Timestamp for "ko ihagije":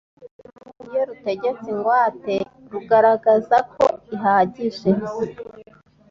3.73-4.89